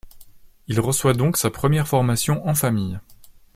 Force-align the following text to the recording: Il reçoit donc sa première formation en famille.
Il 0.67 0.79
reçoit 0.79 1.13
donc 1.13 1.37
sa 1.37 1.51
première 1.51 1.87
formation 1.87 2.47
en 2.47 2.55
famille. 2.55 2.99